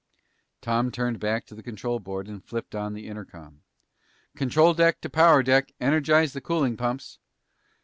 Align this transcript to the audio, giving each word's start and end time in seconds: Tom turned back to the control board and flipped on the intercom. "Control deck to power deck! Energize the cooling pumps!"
Tom 0.61 0.89
turned 0.89 1.19
back 1.19 1.45
to 1.45 1.53
the 1.53 1.61
control 1.61 1.99
board 1.99 2.27
and 2.27 2.43
flipped 2.43 2.73
on 2.73 2.93
the 2.95 3.07
intercom. 3.07 3.61
"Control 4.35 4.73
deck 4.73 4.99
to 5.01 5.11
power 5.11 5.43
deck! 5.43 5.73
Energize 5.79 6.33
the 6.33 6.41
cooling 6.41 6.75
pumps!" 6.75 7.19